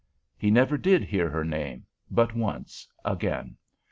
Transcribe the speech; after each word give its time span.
He 0.35 0.49
never 0.49 0.79
did 0.79 1.03
hear 1.03 1.29
her 1.29 1.43
name 1.45 1.85
but 2.09 2.33
once 2.35 2.87
again. 3.05 3.57